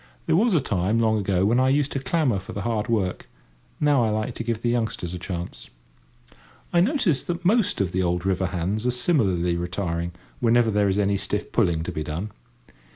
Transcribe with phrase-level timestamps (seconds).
[0.25, 3.27] There was a time, long ago, when I used to clamour for the hard work:
[3.79, 5.69] now I like to give the youngsters a chance.
[6.73, 10.97] I notice that most of the old river hands are similarly retiring, whenever there is
[10.97, 12.31] any stiff pulling to be done.